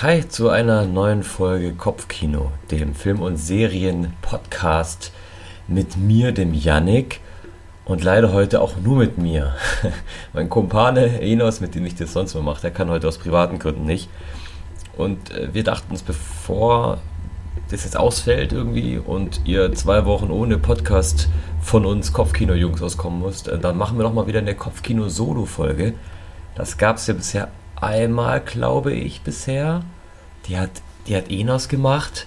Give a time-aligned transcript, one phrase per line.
[0.00, 5.10] Hi zu einer neuen Folge Kopfkino, dem Film- und Serien-Podcast
[5.66, 7.20] mit mir, dem Yannick
[7.84, 9.56] und leider heute auch nur mit mir.
[10.32, 13.58] mein Kumpane Enos, mit dem ich das sonst mal mache, der kann heute aus privaten
[13.58, 14.08] Gründen nicht.
[14.96, 16.98] Und äh, wir dachten uns, bevor
[17.68, 21.28] das jetzt ausfällt irgendwie und ihr zwei Wochen ohne Podcast
[21.60, 25.94] von uns Kopfkino-Jungs auskommen müsst, äh, dann machen wir doch mal wieder eine Kopfkino-Solo-Folge.
[26.54, 27.48] Das gab es ja bisher
[27.80, 29.82] einmal, glaube ich, bisher.
[30.46, 30.70] Die hat,
[31.06, 32.26] die hat Enos gemacht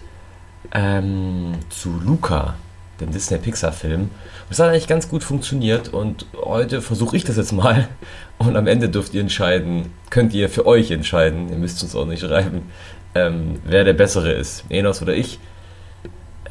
[0.73, 2.55] ähm, zu Luca,
[2.99, 4.09] dem Disney-Pixar-Film.
[4.49, 7.87] Das hat eigentlich ganz gut funktioniert und heute versuche ich das jetzt mal.
[8.37, 12.07] Und am Ende dürft ihr entscheiden, könnt ihr für euch entscheiden, ihr müsst uns auch
[12.07, 12.71] nicht schreiben,
[13.13, 15.37] ähm, wer der Bessere ist, Enos oder ich.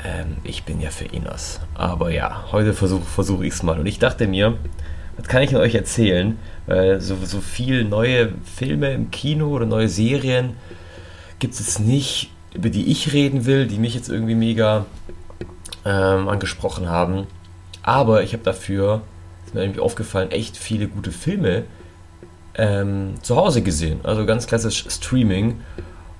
[0.04, 1.58] Ähm, ich bin ja für Enos.
[1.74, 3.80] Aber ja, heute versuche versuch ich es mal.
[3.80, 4.56] Und ich dachte mir,
[5.16, 6.38] was kann ich euch erzählen?
[6.70, 10.54] Weil so, so viel neue Filme im Kino oder neue Serien
[11.40, 14.86] gibt es nicht, über die ich reden will, die mich jetzt irgendwie mega
[15.84, 17.26] ähm, angesprochen haben.
[17.82, 19.02] Aber ich habe dafür,
[19.44, 21.64] ist mir nämlich aufgefallen, echt viele gute Filme
[22.54, 23.98] ähm, zu Hause gesehen.
[24.04, 25.62] Also ganz klassisch Streaming.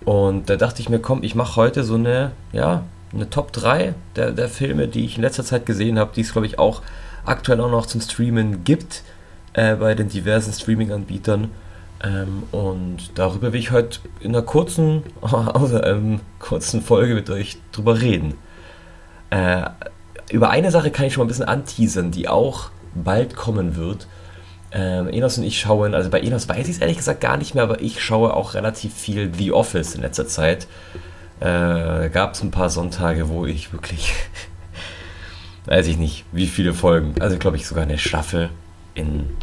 [0.05, 2.83] Und da dachte ich mir, komm, ich mache heute so eine, ja,
[3.15, 6.33] eine Top 3 der, der Filme, die ich in letzter Zeit gesehen habe, die es,
[6.33, 6.83] glaube ich, auch
[7.25, 9.05] aktuell auch noch zum Streamen gibt
[9.53, 11.51] äh, bei den diversen Streaming-Anbietern.
[12.03, 17.59] Ähm, und darüber will ich heute in einer kurzen, also, ähm, kurzen Folge mit euch
[17.73, 18.35] drüber reden.
[19.31, 19.63] Äh,
[20.31, 24.07] über eine Sache kann ich schon mal ein bisschen anteasern, die auch bald kommen wird.
[24.73, 27.55] Ähm, Enos und ich schauen, also bei Enos weiß ich es ehrlich gesagt gar nicht
[27.55, 30.69] mehr, aber ich schaue auch relativ viel The Office in letzter Zeit.
[31.41, 34.15] Äh, Gab es ein paar Sonntage, wo ich wirklich,
[35.67, 38.51] weiß ich nicht, wie viele Folgen, also glaube ich sogar eine Staffel
[38.95, 39.37] in,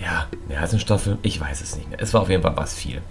[0.00, 0.26] ja,
[0.60, 2.00] als eine Staffel, ich weiß es nicht mehr.
[2.00, 3.02] Es war auf jeden Fall was viel.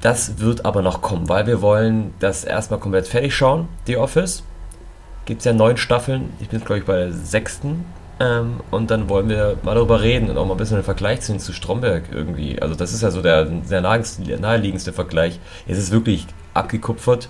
[0.00, 4.42] Das wird aber noch kommen, weil wir wollen das erstmal komplett fertig schauen, The Office.
[5.26, 7.84] Gibt es ja neun Staffeln, ich bin glaube ich bei der sechsten
[8.20, 11.22] ähm, und dann wollen wir mal darüber reden und auch mal ein bisschen einen Vergleich
[11.22, 12.60] ziehen zu Stromberg irgendwie.
[12.60, 15.40] Also das ist ja so der sehr naheliegendste Vergleich.
[15.66, 17.28] Es ist wirklich abgekupfert.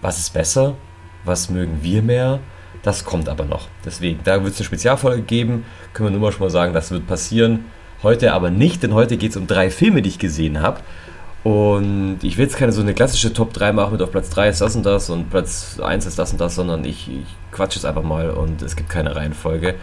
[0.00, 0.74] Was ist besser?
[1.24, 2.40] Was mögen wir mehr?
[2.82, 3.68] Das kommt aber noch.
[3.84, 5.64] Deswegen, da wird es eine Spezialfolge geben.
[5.92, 7.64] Können wir nur mal schon mal sagen, das wird passieren.
[8.02, 10.80] Heute aber nicht, denn heute geht es um drei Filme, die ich gesehen habe.
[11.44, 14.48] Und ich will jetzt keine so eine klassische Top 3 machen mit auf Platz 3
[14.48, 17.78] ist das und das und Platz 1 ist das und das, sondern ich, ich quatsche
[17.78, 19.76] es einfach mal und es gibt keine Reihenfolge.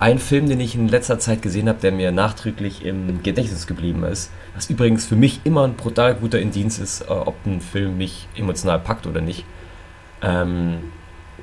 [0.00, 4.02] Ein Film, den ich in letzter Zeit gesehen habe, der mir nachträglich im Gedächtnis geblieben
[4.04, 7.98] ist, was übrigens für mich immer ein brutal guter Indienst ist, äh, ob ein Film
[7.98, 9.44] mich emotional packt oder nicht.
[10.22, 10.78] Ähm,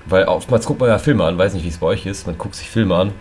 [0.05, 2.37] weil oftmals guckt man ja Filme an, weiß nicht, wie es bei euch ist, man
[2.37, 3.13] guckt sich Filme an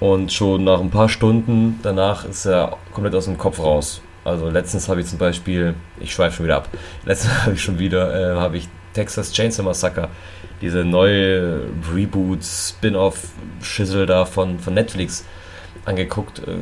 [0.00, 4.00] und schon nach ein paar Stunden danach ist er komplett aus dem Kopf raus.
[4.24, 6.68] Also letztens habe ich zum Beispiel, ich schweife schon wieder ab,
[7.04, 10.08] letztens habe ich schon wieder, äh, habe ich Texas Chainsaw Massacre,
[10.60, 11.62] diese neue
[11.94, 15.24] Reboot, Spin-off-Schissel da von, von Netflix
[15.84, 16.40] angeguckt.
[16.40, 16.56] Äh,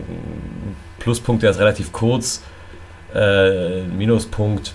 [0.98, 2.42] Pluspunkt, der ist relativ kurz,
[3.14, 4.74] äh, Minuspunkt,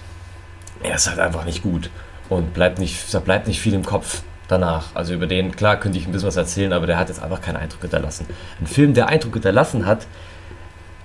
[0.81, 1.89] er ist halt einfach nicht gut
[2.29, 4.87] und bleibt nicht, da bleibt nicht viel im Kopf danach.
[4.93, 7.41] Also über den, klar, könnte ich ein bisschen was erzählen, aber der hat jetzt einfach
[7.41, 8.25] keinen Eindruck hinterlassen.
[8.59, 10.07] Ein Film, der Eindruck hinterlassen hat,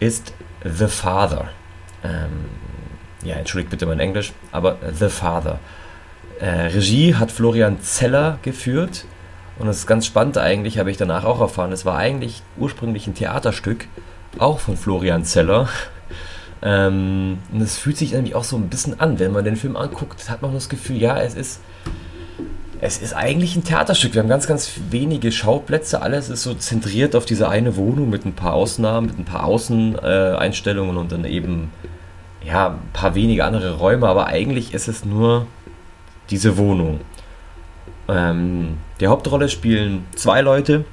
[0.01, 0.33] ist
[0.65, 1.49] The Father.
[2.03, 2.47] Ähm,
[3.25, 5.59] ja, entschuldigt bitte mein Englisch, aber The Father.
[6.41, 9.07] Äh, Regie hat Florian Zeller geführt
[9.59, 11.73] und es ist ganz spannend eigentlich, habe ich danach auch erfahren.
[11.73, 13.87] Es war eigentlich ursprünglich ein Theaterstück,
[14.39, 15.69] auch von Florian Zeller.
[16.63, 19.77] Ähm, und es fühlt sich nämlich auch so ein bisschen an, wenn man den Film
[19.77, 21.61] anguckt, hat man das Gefühl, ja, es ist
[22.81, 24.15] es ist eigentlich ein Theaterstück.
[24.15, 26.03] Wir haben ganz, ganz wenige Schauplätze.
[26.03, 29.45] Alles ist so zentriert auf diese eine Wohnung mit ein paar Ausnahmen, mit ein paar
[29.45, 31.71] Außeneinstellungen und dann eben
[32.45, 34.09] ja, ein paar wenige andere Räume.
[34.09, 35.47] Aber eigentlich ist es nur
[36.31, 37.01] diese Wohnung.
[38.09, 40.85] Ähm, die Hauptrolle spielen zwei Leute.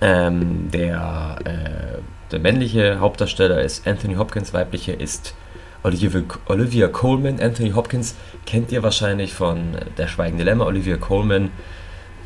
[0.00, 1.98] Ähm, der, äh,
[2.30, 5.34] der männliche Hauptdarsteller ist Anthony Hopkins, weibliche ist
[5.82, 7.40] Olivia, Coleman.
[7.40, 8.14] Anthony Hopkins
[8.46, 10.66] kennt ihr wahrscheinlich von Der Schweigende Lämmer.
[10.66, 11.50] Olivia Coleman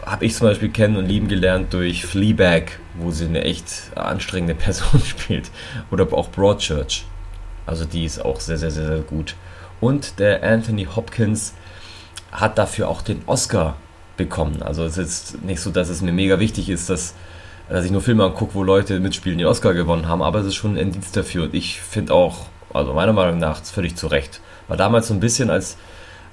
[0.05, 4.55] habe ich zum Beispiel kennen und lieben gelernt durch Fleabag, wo sie eine echt anstrengende
[4.63, 5.51] Person spielt.
[5.91, 7.05] Oder auch Broadchurch.
[7.67, 9.37] Also die ist auch sehr, sehr, sehr, sehr gut.
[9.81, 11.55] Und der Anthony Hopkins
[12.33, 13.77] hat dafür auch den Oscar
[14.17, 14.63] bekommen.
[14.63, 17.15] Also es ist nicht so, dass es mir mega wichtig ist, dass,
[17.69, 20.55] dass ich nur Filme angucke, wo Leute mitspielen, die Oscar gewonnen haben, aber es ist
[20.55, 21.45] schon ein Dienst dafür.
[21.45, 24.41] Und ich finde auch, also meiner Meinung nach, völlig zu Recht.
[24.69, 25.77] War damals so ein bisschen, als,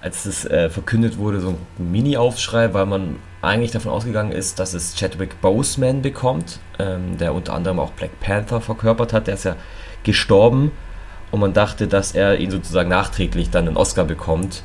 [0.02, 4.74] als es äh, verkündet wurde, so ein Mini-Aufschrei, weil man eigentlich davon ausgegangen ist, dass
[4.74, 9.28] es Chadwick Boseman bekommt, ähm, der unter anderem auch Black Panther verkörpert hat.
[9.28, 9.56] Der ist ja
[10.04, 10.72] gestorben
[11.32, 14.64] und man dachte, dass er ihn sozusagen nachträglich dann einen Oscar bekommt.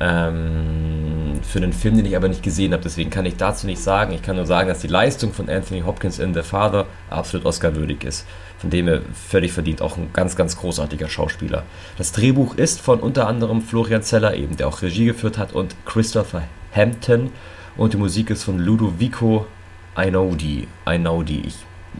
[0.00, 1.19] Ähm,
[1.50, 2.82] für einen Film, den ich aber nicht gesehen habe.
[2.82, 4.12] Deswegen kann ich dazu nicht sagen.
[4.12, 8.04] Ich kann nur sagen, dass die Leistung von Anthony Hopkins in The Father absolut Oscar-würdig
[8.04, 8.26] ist.
[8.58, 9.82] Von dem er völlig verdient.
[9.82, 11.64] Auch ein ganz, ganz großartiger Schauspieler.
[11.98, 15.74] Das Drehbuch ist von unter anderem Florian Zeller eben, der auch Regie geführt hat, und
[15.84, 16.42] Christopher
[16.74, 17.30] Hampton.
[17.76, 19.46] Und die Musik ist von Ludovico
[19.94, 20.68] Einaudi.
[20.84, 21.42] Einaudi.
[21.46, 21.56] Ich,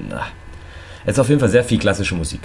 [0.09, 0.27] na,
[1.05, 2.41] es ist auf jeden Fall sehr viel klassische Musik.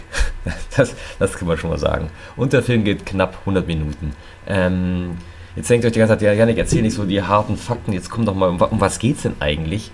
[0.77, 2.11] Das, das kann man schon mal sagen.
[2.35, 4.13] Und der Film geht knapp 100 Minuten.
[4.45, 5.17] Ähm,
[5.55, 7.93] jetzt denkt euch die ganze Zeit, ja, Janik, erzähl nicht so die harten Fakten.
[7.93, 9.91] Jetzt kommt doch mal, um, um was geht's denn eigentlich?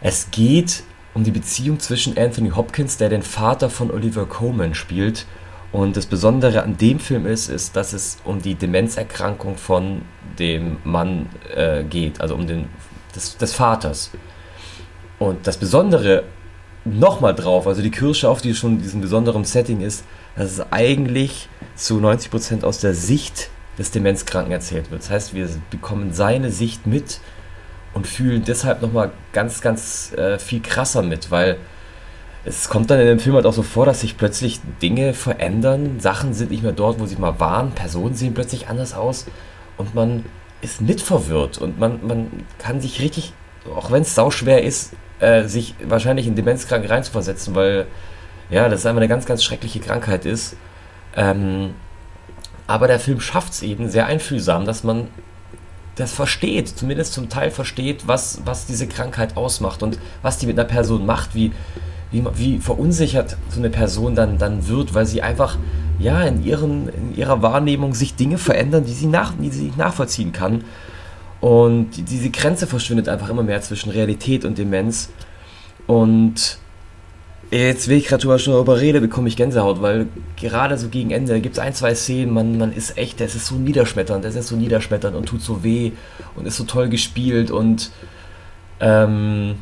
[0.00, 0.82] Es geht
[1.14, 5.26] um die Beziehung zwischen Anthony Hopkins, der den Vater von Oliver Coleman spielt.
[5.70, 10.02] Und das Besondere an dem Film ist, ist, dass es um die Demenzerkrankung von
[10.38, 12.68] dem Mann äh, geht, also um den
[13.14, 14.10] des, des Vaters.
[15.18, 16.24] Und das Besondere
[16.84, 20.04] nochmal drauf, also die Kirsche auf die schon in diesem besonderen Setting ist,
[20.36, 25.02] dass es eigentlich zu 90% aus der Sicht des Demenzkranken erzählt wird.
[25.02, 27.20] Das heißt, wir bekommen seine Sicht mit
[27.94, 31.58] und fühlen deshalb nochmal ganz, ganz äh, viel krasser mit, weil
[32.44, 36.00] es kommt dann in dem Film halt auch so vor, dass sich plötzlich Dinge verändern,
[36.00, 39.26] Sachen sind nicht mehr dort, wo sie mal waren, Personen sehen plötzlich anders aus
[39.76, 40.24] und man
[40.60, 43.32] ist mitverwirrt und man, man kann sich richtig,
[43.74, 47.86] auch wenn es sauschwer ist, äh, sich wahrscheinlich in Demenzkrank reinzuversetzen, weil
[48.50, 50.56] ja, das einfach eine ganz, ganz schreckliche Krankheit ist.
[51.16, 51.74] Ähm,
[52.72, 55.08] aber der Film schafft es eben sehr einfühlsam, dass man
[55.96, 60.58] das versteht, zumindest zum Teil versteht, was, was diese Krankheit ausmacht und was die mit
[60.58, 61.52] einer Person macht, wie,
[62.10, 65.58] wie, wie verunsichert so eine Person dann, dann wird, weil sie einfach
[65.98, 69.76] ja, in, ihren, in ihrer Wahrnehmung sich Dinge verändern, die sie, nach, die sie nicht
[69.76, 70.64] nachvollziehen kann.
[71.42, 75.10] Und diese Grenze verschwindet einfach immer mehr zwischen Realität und Demenz.
[75.86, 76.56] Und
[77.58, 80.06] jetzt, wenn ich gerade schon darüber rede, bekomme ich Gänsehaut, weil
[80.36, 83.46] gerade so gegen Ende gibt es ein, zwei Szenen, man, man ist echt, das ist
[83.46, 85.92] so niederschmetternd, das ist so niederschmetternd und tut so weh
[86.34, 87.90] und ist so toll gespielt und
[88.80, 89.56] ähm,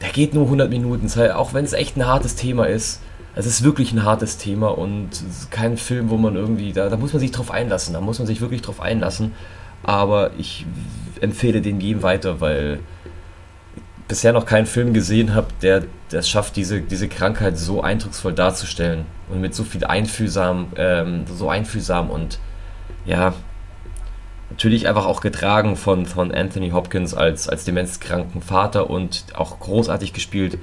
[0.00, 3.00] der geht nur 100 Minuten, auch wenn es echt ein hartes Thema ist.
[3.34, 5.10] Es ist wirklich ein hartes Thema und
[5.50, 8.26] kein Film, wo man irgendwie, da, da muss man sich drauf einlassen, da muss man
[8.26, 9.32] sich wirklich drauf einlassen.
[9.82, 10.64] Aber ich
[11.20, 12.80] empfehle den jedem weiter, weil
[14.08, 19.06] bisher noch keinen Film gesehen habe, der das schafft, diese, diese Krankheit so eindrucksvoll darzustellen
[19.28, 22.38] und mit so viel einfühlsam, ähm, so einfühlsam und
[23.04, 23.34] ja,
[24.50, 30.12] natürlich einfach auch getragen von, von Anthony Hopkins als, als demenzkranken Vater und auch großartig
[30.12, 30.58] gespielt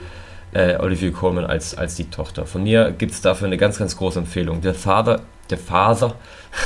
[0.54, 2.46] äh, Olivia Colman als, als die Tochter.
[2.46, 4.62] Von mir gibt es dafür eine ganz, ganz große Empfehlung.
[4.62, 6.16] Der Vater, der Father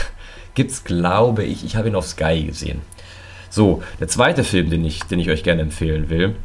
[0.54, 2.82] gibt es, glaube ich, ich habe ihn auf Sky gesehen.
[3.50, 6.36] So, der zweite Film, den ich, den ich euch gerne empfehlen will,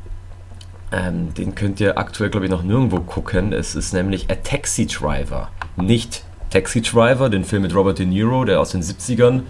[0.92, 3.52] ähm, den könnt ihr aktuell, glaube ich, noch nirgendwo gucken.
[3.52, 5.48] Es ist nämlich A Taxi Driver.
[5.76, 9.42] Nicht Taxi Driver, den Film mit Robert De Niro, der aus den 70ern,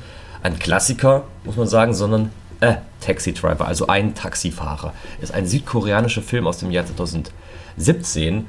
[0.43, 2.31] ein Klassiker, muss man sagen, sondern
[2.61, 4.93] A Taxi Driver, also ein Taxifahrer.
[5.21, 8.37] Ist ein südkoreanischer Film aus dem Jahr 2017.
[8.39, 8.47] Und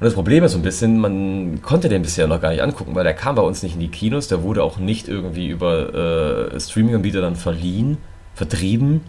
[0.00, 3.04] das Problem ist so ein bisschen, man konnte den bisher noch gar nicht angucken, weil
[3.04, 6.60] der kam bei uns nicht in die Kinos, der wurde auch nicht irgendwie über äh,
[6.60, 7.98] Streaming-Anbieter dann verliehen
[8.34, 9.02] vertrieben,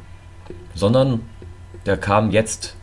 [0.76, 1.22] sondern
[1.86, 2.76] der kam jetzt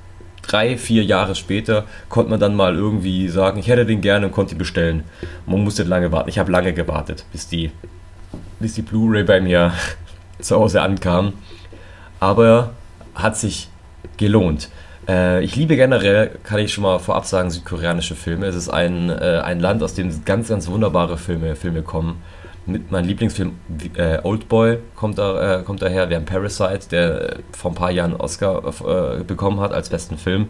[0.43, 4.33] drei, vier Jahre später, konnte man dann mal irgendwie sagen, ich hätte den gerne und
[4.33, 5.05] konnte ihn bestellen.
[5.47, 6.29] Man musste lange warten.
[6.29, 7.71] Ich habe lange gewartet, bis die,
[8.59, 9.73] bis die Blu-ray bei mir
[10.41, 11.35] zu Hause ankam.
[12.19, 12.71] Aber
[13.15, 13.69] hat sich
[14.17, 14.69] gelohnt.
[15.09, 18.47] Äh, ich liebe generell, kann ich schon mal vorab sagen, südkoreanische Filme.
[18.47, 22.23] Es ist ein, äh, ein Land, aus dem ganz, ganz wunderbare Filme, Filme kommen
[22.71, 23.53] mit meinem Lieblingsfilm
[23.97, 26.09] äh, Oldboy kommt, da, äh, kommt daher.
[26.09, 30.49] Wir haben Parasite, der vor ein paar Jahren Oscar äh, bekommen hat als besten Film.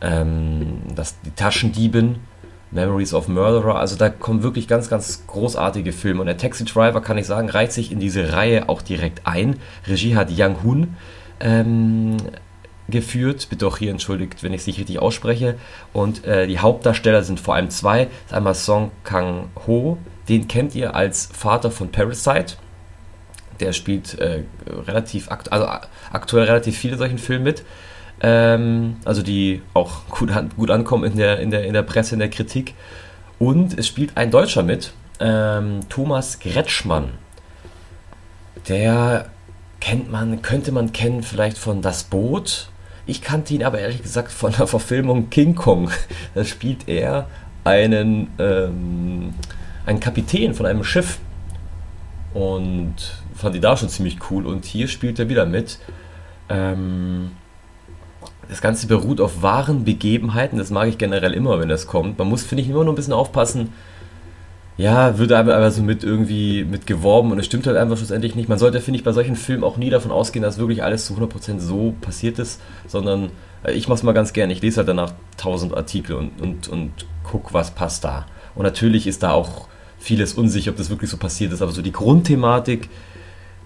[0.00, 2.20] Ähm, das, die Taschendieben,
[2.74, 3.76] Memories of Murderer.
[3.76, 6.20] Also da kommen wirklich ganz, ganz großartige Filme.
[6.20, 9.56] Und der Taxi Driver, kann ich sagen, reiht sich in diese Reihe auch direkt ein.
[9.86, 10.96] Regie hat Yang Hun
[11.40, 12.16] ähm,
[12.88, 13.46] geführt.
[13.48, 15.56] Bitte auch hier entschuldigt, wenn ich es nicht richtig ausspreche.
[15.92, 18.04] Und äh, die Hauptdarsteller sind vor allem zwei.
[18.04, 19.98] Das ist einmal Song Kang Ho,
[20.28, 22.56] den kennt ihr als Vater von Parasite.
[23.60, 25.66] Der spielt äh, relativ akt also
[26.12, 27.64] aktuell relativ viele solchen Filme mit.
[28.20, 32.14] Ähm, also die auch gut, an gut ankommen in der, in, der, in der Presse,
[32.14, 32.74] in der Kritik.
[33.38, 37.10] Und es spielt ein Deutscher mit, ähm, Thomas Gretschmann.
[38.68, 39.26] Der
[39.80, 42.70] kennt man, könnte man kennen vielleicht von Das Boot.
[43.06, 45.90] Ich kannte ihn aber ehrlich gesagt von der Verfilmung King Kong.
[46.34, 47.28] Da spielt er
[47.64, 49.34] einen ähm,
[49.86, 51.18] ein Kapitän von einem Schiff.
[52.32, 52.94] Und
[53.34, 54.46] fand die da schon ziemlich cool.
[54.46, 55.78] Und hier spielt er wieder mit.
[56.48, 57.30] Ähm,
[58.48, 60.58] das Ganze beruht auf wahren Begebenheiten.
[60.58, 62.18] Das mag ich generell immer, wenn das kommt.
[62.18, 63.72] Man muss, finde ich, immer nur ein bisschen aufpassen,
[64.76, 68.34] ja, wird aber, aber so mit irgendwie mit geworben und es stimmt halt einfach schlussendlich
[68.34, 68.48] nicht.
[68.48, 71.14] Man sollte, finde ich, bei solchen Filmen auch nie davon ausgehen, dass wirklich alles zu
[71.14, 73.30] 100% so passiert ist, sondern
[73.62, 74.52] äh, ich mache es mal ganz gerne.
[74.52, 76.90] Ich lese halt danach tausend Artikel und, und, und
[77.22, 78.26] guck, was passt da.
[78.56, 79.68] Und natürlich ist da auch
[80.04, 82.88] vieles unsicher, ob das wirklich so passiert ist, aber so die Grundthematik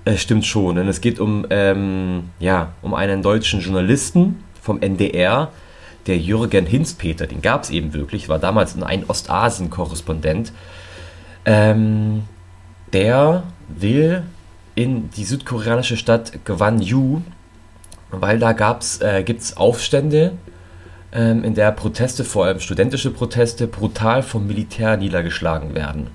[0.04, 0.76] äh, stimmt schon.
[0.76, 5.52] Denn es geht um, ähm, ja, um einen deutschen Journalisten vom NDR,
[6.06, 10.52] der Jürgen Hinspeter, den gab es eben wirklich, war damals ein Ostasien-Korrespondent
[11.44, 12.24] ähm,
[12.92, 14.22] der will
[14.74, 17.22] in die südkoreanische Stadt Gwangju,
[18.10, 18.50] weil da
[19.00, 20.32] äh, gibt es Aufstände,
[21.12, 26.08] ähm, in der Proteste, vor allem studentische Proteste, brutal vom Militär niedergeschlagen werden.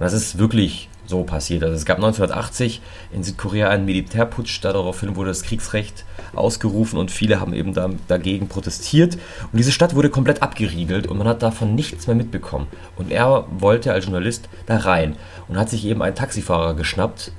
[0.00, 1.62] Und das ist wirklich so passiert.
[1.62, 2.80] Also es gab 1980
[3.12, 8.48] in Südkorea einen Militärputsch, daraufhin wurde das Kriegsrecht ausgerufen und viele haben eben da, dagegen
[8.48, 9.16] protestiert.
[9.52, 12.66] Und diese Stadt wurde komplett abgeriegelt und man hat davon nichts mehr mitbekommen.
[12.96, 15.16] Und er wollte als Journalist da rein
[15.48, 17.32] und hat sich eben einen Taxifahrer geschnappt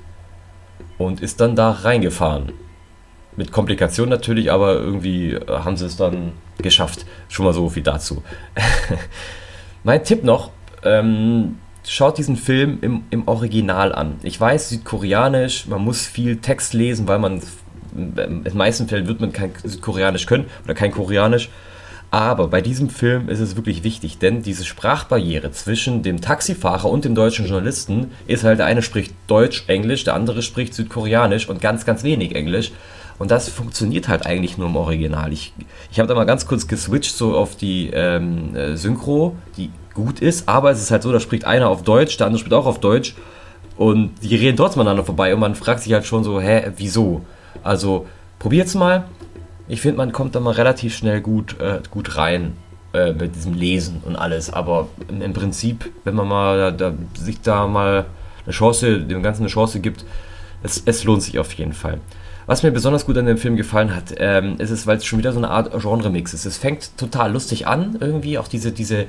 [0.98, 2.52] und ist dann da reingefahren.
[3.34, 7.06] Mit Komplikationen natürlich, aber irgendwie haben sie es dann geschafft.
[7.28, 8.22] Schon mal so viel dazu.
[9.82, 10.50] mein Tipp noch,
[10.84, 14.16] ähm, schaut diesen Film im, im Original an.
[14.22, 17.40] Ich weiß, südkoreanisch, man muss viel Text lesen, weil man
[17.94, 21.50] in den meisten Fällen wird man kein Südkoreanisch können oder kein Koreanisch.
[22.10, 27.06] Aber bei diesem Film ist es wirklich wichtig, denn diese Sprachbarriere zwischen dem Taxifahrer und
[27.06, 31.62] dem deutschen Journalisten ist halt, der eine spricht Deutsch, Englisch, der andere spricht Südkoreanisch und
[31.62, 32.72] ganz, ganz wenig Englisch.
[33.22, 35.32] Und das funktioniert halt eigentlich nur im Original.
[35.32, 35.52] Ich,
[35.92, 40.18] ich habe da mal ganz kurz geswitcht so auf die ähm, äh, Synchro, die gut
[40.18, 42.66] ist, aber es ist halt so, da spricht einer auf Deutsch, der andere spricht auch
[42.66, 43.14] auf Deutsch
[43.76, 47.20] und die reden trotzdem aneinander vorbei und man fragt sich halt schon so, hä, wieso?
[47.62, 48.08] Also
[48.40, 49.04] probiert's mal.
[49.68, 52.56] Ich finde, man kommt da mal relativ schnell gut, äh, gut rein
[52.92, 54.52] äh, mit diesem Lesen und alles.
[54.52, 58.04] Aber im, Prinzip, wenn man mal da, sich da mal
[58.44, 60.04] eine Chance, dem Ganzen eine Chance gibt,
[60.64, 62.00] es, es lohnt sich auf jeden Fall.
[62.46, 65.18] Was mir besonders gut an dem Film gefallen hat, ähm, ist es, weil es schon
[65.18, 66.44] wieder so eine Art Genre-Mix ist.
[66.44, 69.06] Es fängt total lustig an, irgendwie, auch diese, diese,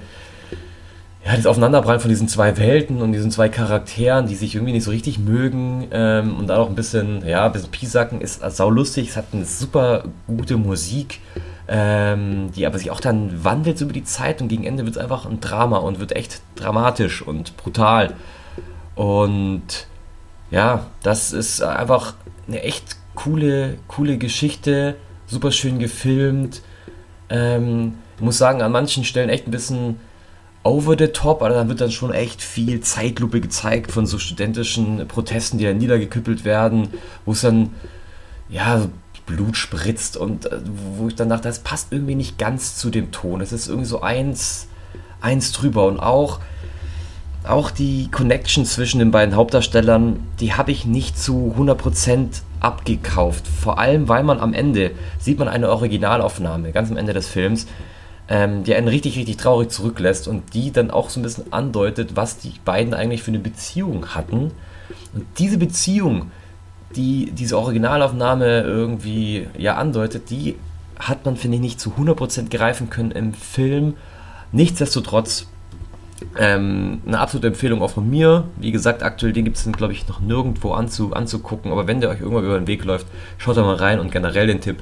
[1.26, 4.84] ja, das Aufeinanderprallen von diesen zwei Welten und diesen zwei Charakteren, die sich irgendwie nicht
[4.84, 9.10] so richtig mögen ähm, und dann auch ein bisschen, ja, ein bisschen Piesacken, ist saulustig.
[9.10, 11.20] Es hat eine super gute Musik,
[11.68, 15.02] ähm, die aber sich auch dann wandelt über die Zeit und gegen Ende wird es
[15.02, 18.14] einfach ein Drama und wird echt dramatisch und brutal.
[18.96, 19.88] Und
[20.52, 22.16] ja, das ist einfach
[22.48, 24.96] eine echt coole, coole Geschichte,
[25.28, 26.62] super schön gefilmt.
[27.30, 30.00] Ähm, muss sagen, an manchen Stellen echt ein bisschen
[30.64, 35.08] over the top, aber dann wird dann schon echt viel Zeitlupe gezeigt von so studentischen
[35.08, 36.90] Protesten, die dann niedergeküppelt werden,
[37.26, 37.72] wo es dann,
[38.50, 38.88] ja,
[39.26, 40.60] Blut spritzt und äh,
[40.98, 43.42] wo ich dann dachte, das passt irgendwie nicht ganz zu dem Ton.
[43.42, 44.68] Es ist irgendwie so eins,
[45.22, 46.40] eins drüber und auch,
[47.46, 53.48] auch die Connection zwischen den beiden Hauptdarstellern, die habe ich nicht zu 100% abgekauft.
[53.48, 57.68] Vor allem, weil man am Ende sieht man eine Originalaufnahme, ganz am Ende des Films,
[58.30, 62.16] ähm, die einen richtig, richtig traurig zurücklässt und die dann auch so ein bisschen andeutet,
[62.16, 64.52] was die beiden eigentlich für eine Beziehung hatten.
[65.14, 66.32] Und diese Beziehung,
[66.96, 70.56] die diese Originalaufnahme irgendwie ja andeutet, die
[70.98, 73.96] hat man, finde ich, nicht zu 100% greifen können im Film.
[74.52, 75.48] Nichtsdestotrotz
[76.38, 78.46] ähm, eine absolute Empfehlung auch von mir.
[78.58, 81.72] Wie gesagt, aktuell den gibt es, glaube ich, noch nirgendwo anzu, anzugucken.
[81.72, 84.48] Aber wenn der euch irgendwann über den Weg läuft, schaut da mal rein und generell
[84.48, 84.78] den Tipp,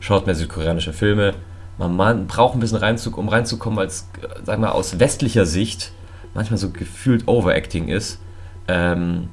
[0.00, 1.34] schaut mehr südkoreanische Filme
[1.78, 4.08] man, man braucht ein bisschen Reinzug, um reinzukommen, als,
[4.44, 5.92] sagen wir, aus westlicher Sicht
[6.34, 8.20] manchmal so gefühlt Overacting ist.
[8.68, 9.28] Ähm,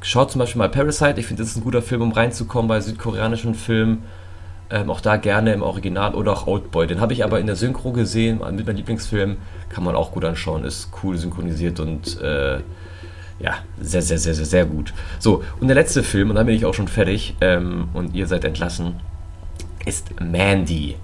[0.00, 2.80] schaut zum Beispiel mal Parasite, ich finde, das ist ein guter Film, um reinzukommen bei
[2.80, 4.04] südkoreanischen Filmen.
[4.72, 6.86] Ähm, auch da gerne im Original oder auch Oldboy.
[6.86, 9.36] Den habe ich aber in der Synchro gesehen, mit meinem Lieblingsfilm.
[9.68, 12.60] Kann man auch gut anschauen, ist cool synchronisiert und äh,
[13.40, 14.92] ja, sehr, sehr, sehr, sehr, sehr gut.
[15.18, 18.26] So, und der letzte Film, und dann bin ich auch schon fertig ähm, und ihr
[18.26, 19.00] seid entlassen,
[19.86, 20.96] ist Mandy.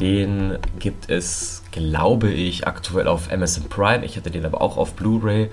[0.00, 4.04] Den gibt es, glaube ich, aktuell auf Amazon Prime.
[4.04, 5.48] Ich hatte den aber auch auf Blu-ray.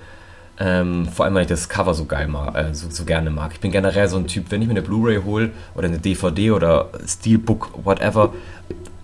[0.60, 3.52] Ähm, vor allem, weil ich das Cover so geil mag, äh, so, so, gerne mag.
[3.54, 6.52] Ich bin generell so ein Typ, wenn ich mir eine Blu-ray hole oder eine DVD
[6.52, 8.34] oder Steelbook, whatever,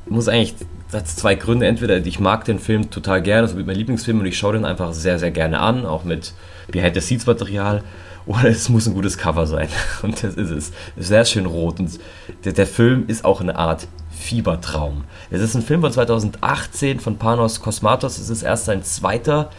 [0.05, 0.55] muss eigentlich,
[0.91, 1.65] das hat zwei Gründe.
[1.65, 4.65] Entweder ich mag den Film total gerne, so wie mein Lieblingsfilm, und ich schaue den
[4.65, 6.33] einfach sehr, sehr gerne an, auch mit
[6.67, 7.83] Behind the Scenes Material.
[8.25, 9.69] Oder es muss ein gutes Cover sein.
[10.03, 10.71] Und das ist es.
[10.97, 11.79] Sehr schön rot.
[11.79, 11.99] Und
[12.45, 15.05] der, der Film ist auch eine Art Fiebertraum.
[15.31, 18.19] Es ist ein Film von 2018 von Panos Kosmatos.
[18.19, 19.49] Es ist erst sein zweiter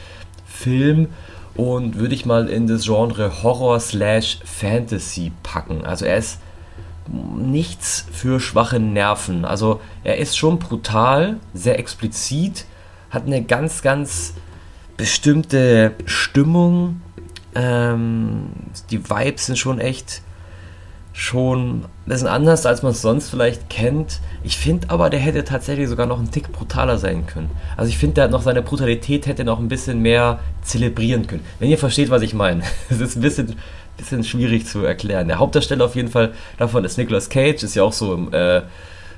[0.46, 1.08] Film
[1.54, 5.84] und würde ich mal in das Genre Horror slash Fantasy packen.
[5.84, 6.38] Also er ist
[7.08, 9.44] nichts für schwache Nerven.
[9.44, 12.66] Also er ist schon brutal, sehr explizit,
[13.10, 14.34] hat eine ganz, ganz
[14.96, 17.00] bestimmte Stimmung.
[17.54, 18.50] Ähm,
[18.90, 20.22] die Vibes sind schon echt
[21.12, 24.20] schon ein bisschen anders, als man es sonst vielleicht kennt.
[24.44, 27.50] Ich finde aber, der hätte tatsächlich sogar noch einen Tick brutaler sein können.
[27.76, 31.44] Also ich finde, der hat noch seine Brutalität hätte noch ein bisschen mehr zelebrieren können.
[31.58, 32.62] Wenn ihr versteht, was ich meine.
[32.90, 33.56] Es ist ein bisschen,
[33.96, 35.28] bisschen schwierig zu erklären.
[35.28, 38.62] Der Hauptdarsteller auf jeden Fall davon ist Nicolas Cage, ist ja auch so, äh,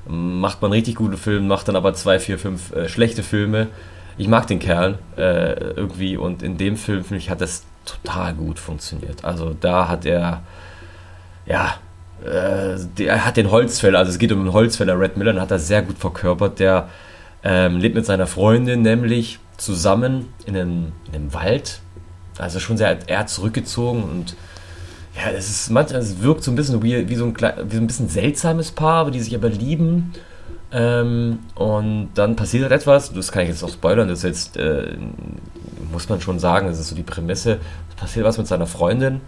[0.07, 3.69] macht man richtig gute Filme, macht dann aber zwei, vier, fünf äh, schlechte Filme.
[4.19, 8.35] Ich mag den Kerl äh, irgendwie und in dem Film, finde ich, hat das total
[8.35, 9.25] gut funktioniert.
[9.25, 10.43] Also da hat er,
[11.47, 11.75] ja,
[12.25, 15.59] äh, der hat den Holzfäller, also es geht um den Holzfäller Red Miller, hat er
[15.59, 16.59] sehr gut verkörpert.
[16.59, 16.89] Der
[17.43, 21.81] ähm, lebt mit seiner Freundin nämlich zusammen in einem, in einem Wald.
[22.39, 24.37] Also schon sehr eher zurückgezogen und
[25.15, 27.83] ja, es ist manchmal, es wirkt so ein bisschen wie, wie, so ein, wie so
[27.83, 30.13] ein bisschen seltsames Paar, die sich aber lieben.
[30.73, 34.57] Ähm, und dann passiert halt etwas, das kann ich jetzt auch spoilern, das ist jetzt,
[34.57, 34.97] äh,
[35.93, 37.61] muss man schon sagen, das ist so die Prämisse.
[37.91, 39.21] Es passiert was mit seiner Freundin.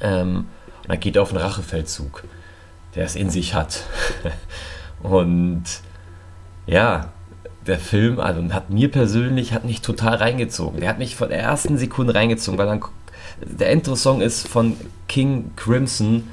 [0.00, 0.46] Ähm,
[0.88, 2.24] er geht auf einen Rachefeldzug,
[2.94, 3.84] der es in sich hat.
[5.02, 5.64] und
[6.66, 7.12] ja,
[7.66, 10.80] der Film, also hat mir persönlich, hat mich total reingezogen.
[10.80, 12.82] Der hat mich von der ersten Sekunde reingezogen, weil dann
[13.40, 14.76] der Intro-Song ist von
[15.06, 16.24] King Crimson.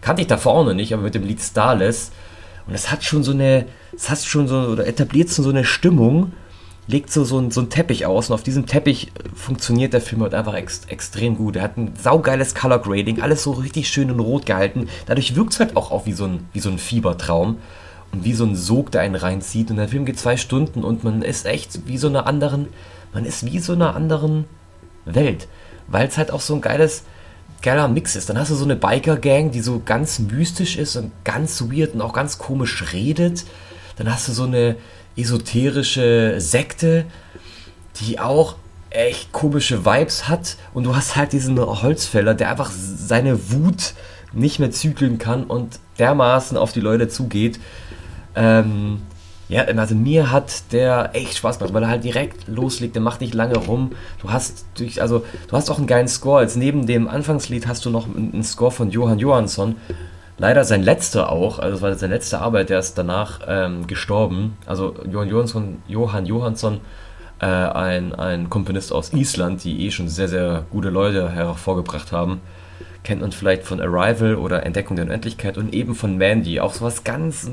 [0.00, 2.10] Kannte ich auch noch nicht, aber mit dem Lied Starless.
[2.66, 6.32] Und es hat schon so eine, es hat schon so, oder etabliert so eine Stimmung,
[6.92, 10.22] legt so, so, ein, so einen Teppich aus und auf diesem Teppich funktioniert der Film
[10.22, 11.56] halt einfach ex, extrem gut.
[11.56, 14.88] Er hat ein saugeiles Color Grading, alles so richtig schön in Rot gehalten.
[15.06, 17.56] Dadurch wirkt es halt auch, auch wie, so ein, wie so ein Fiebertraum
[18.12, 19.70] und wie so ein Sog, der einen reinzieht.
[19.70, 22.68] Und der Film geht zwei Stunden und man ist echt wie so einer anderen,
[23.12, 24.44] man ist wie so einer anderen
[25.06, 25.48] Welt.
[25.88, 27.04] Weil es halt auch so ein geiles,
[27.62, 28.28] geiler Mix ist.
[28.28, 32.02] Dann hast du so eine Biker-Gang, die so ganz mystisch ist und ganz weird und
[32.02, 33.44] auch ganz komisch redet.
[33.96, 34.76] Dann hast du so eine
[35.16, 37.04] esoterische Sekte,
[38.00, 38.56] die auch
[38.90, 40.56] echt komische Vibes hat.
[40.74, 43.94] Und du hast halt diesen Holzfäller, der einfach seine Wut
[44.32, 47.60] nicht mehr zügeln kann und dermaßen auf die Leute zugeht.
[48.34, 49.02] Ähm,
[49.48, 53.20] ja, also mir hat der echt Spaß gemacht, weil er halt direkt loslegt, der macht
[53.20, 53.92] nicht lange rum.
[54.22, 56.38] Du hast durch, also du hast auch einen geilen Score.
[56.38, 59.76] Als neben dem Anfangslied hast du noch einen Score von Johann Johansson.
[60.42, 64.56] Leider sein letzter auch, also es war seine letzte Arbeit, der ist danach ähm, gestorben.
[64.66, 66.80] Also Johann Johansson, Johann Johansson
[67.38, 72.40] äh, ein, ein Komponist aus Island, die eh schon sehr, sehr gute Leute hervorgebracht haben.
[73.04, 76.58] Kennt man vielleicht von Arrival oder Entdeckung der Unendlichkeit und eben von Mandy.
[76.58, 77.48] Auch so was ganz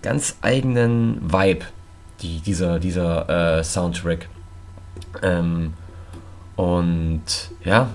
[0.00, 1.64] ganz eigenen Vibe,
[2.20, 4.28] die, dieser, dieser äh, Soundtrack.
[5.24, 5.72] Ähm,
[6.54, 7.24] und
[7.64, 7.88] ja,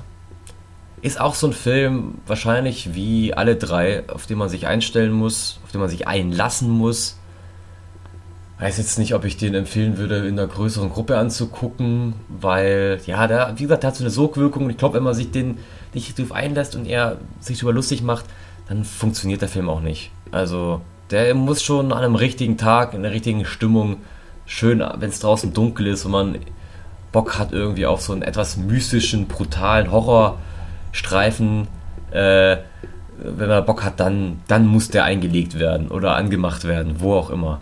[1.02, 5.60] ist auch so ein Film, wahrscheinlich wie alle drei, auf den man sich einstellen muss,
[5.64, 7.20] auf den man sich einlassen muss.
[8.60, 13.28] Weiß jetzt nicht, ob ich den empfehlen würde, in einer größeren Gruppe anzugucken, weil, ja,
[13.28, 14.68] der, wie gesagt, der hat so eine Sogwirkung.
[14.72, 15.60] Ich glaube, wenn man sich den
[15.94, 18.26] nicht drauf einlässt und er sich darüber lustig macht,
[18.68, 20.12] dann funktioniert der Film auch nicht.
[20.32, 20.82] Also,
[21.12, 23.98] der muss schon an einem richtigen Tag, in der richtigen Stimmung,
[24.48, 26.40] schön, wenn es draußen dunkel ist und man
[27.12, 29.92] Bock hat irgendwie auf so einen etwas mystischen, brutalen
[30.94, 31.68] Horrorstreifen,
[32.12, 32.58] äh,
[33.20, 37.30] wenn man Bock hat, dann, dann muss der eingelegt werden oder angemacht werden, wo auch
[37.30, 37.60] immer.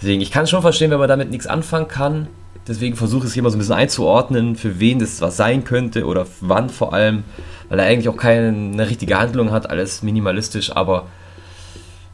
[0.00, 2.28] Deswegen, ich kann schon verstehen, wenn man damit nichts anfangen kann.
[2.66, 5.64] Deswegen versuche ich es hier mal so ein bisschen einzuordnen, für wen das was sein
[5.64, 7.24] könnte oder wann vor allem,
[7.68, 11.06] weil er eigentlich auch keine richtige Handlung hat, alles minimalistisch, aber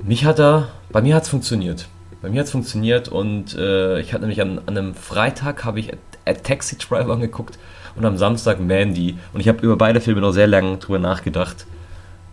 [0.02, 1.88] mich hat er, bei mir hat es funktioniert.
[2.20, 5.78] Bei mir hat es funktioniert und äh, ich hatte nämlich an, an einem Freitag habe
[5.78, 5.92] ich
[6.26, 7.58] A Taxi Driver angeguckt
[7.96, 11.66] und am Samstag Mandy und ich habe über beide Filme noch sehr lange drüber nachgedacht.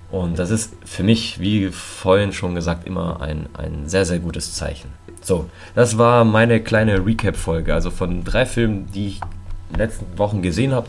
[0.10, 4.54] Und das ist für mich, wie vorhin schon gesagt, immer ein, ein sehr, sehr gutes
[4.54, 4.89] Zeichen.
[5.22, 10.17] So, das war meine kleine Recap-Folge, also von drei Filmen, die ich in den letzten
[10.17, 10.88] Wochen gesehen habe,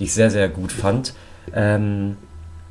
[0.00, 1.14] die ich sehr, sehr gut fand.
[1.54, 2.16] Ähm,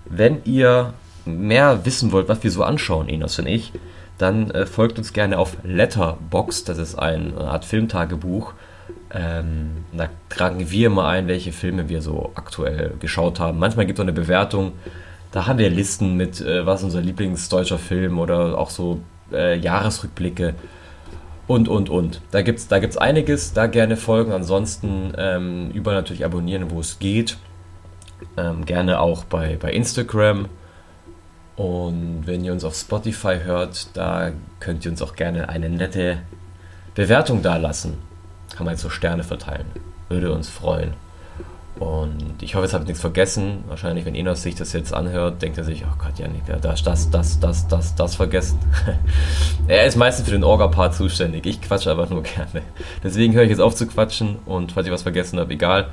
[0.05, 0.93] wenn ihr
[1.25, 3.71] mehr wissen wollt, was wir so anschauen, Enos und ich,
[4.17, 6.63] dann äh, folgt uns gerne auf Letterbox.
[6.63, 8.53] Das ist eine Art Filmtagebuch.
[9.13, 13.59] Ähm, da tragen wir mal ein, welche Filme wir so aktuell geschaut haben.
[13.59, 14.73] Manchmal gibt es eine Bewertung.
[15.31, 20.55] Da haben wir Listen mit, äh, was unser Lieblingsdeutscher Film oder auch so äh, Jahresrückblicke
[21.47, 22.21] und, und, und.
[22.31, 24.31] Da gibt es da gibt's einiges, da gerne folgen.
[24.31, 27.37] Ansonsten ähm, überall natürlich abonnieren, wo es geht.
[28.35, 30.47] Ähm, gerne auch bei, bei Instagram
[31.57, 36.19] und wenn ihr uns auf Spotify hört, da könnt ihr uns auch gerne eine nette
[36.93, 37.97] Bewertung dalassen.
[38.57, 39.67] Kann man jetzt so Sterne verteilen.
[40.09, 40.93] Würde uns freuen.
[41.79, 43.63] Und ich hoffe, jetzt habe ich nichts vergessen.
[43.67, 46.87] Wahrscheinlich, wenn Enos sich das jetzt anhört, denkt er sich, oh Gott, Janik, da ist
[46.87, 48.57] das, das, das, das, das vergessen.
[49.67, 51.45] er ist meistens für den Orga-Part zuständig.
[51.45, 52.63] Ich quatsche einfach nur gerne.
[53.03, 55.89] Deswegen höre ich jetzt auf zu quatschen und falls ich was vergessen habe, egal.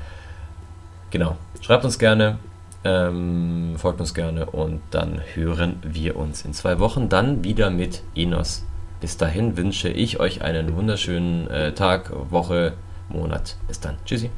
[1.11, 1.37] Genau.
[1.61, 2.39] Schreibt uns gerne,
[2.83, 8.01] ähm, folgt uns gerne und dann hören wir uns in zwei Wochen dann wieder mit
[8.15, 8.63] Enos.
[9.01, 12.73] Bis dahin wünsche ich euch einen wunderschönen äh, Tag, Woche,
[13.09, 13.57] Monat.
[13.67, 13.97] Bis dann.
[14.05, 14.29] Tschüssi.